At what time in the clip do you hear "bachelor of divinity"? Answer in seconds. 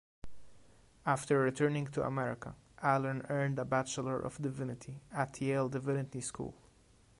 3.65-4.99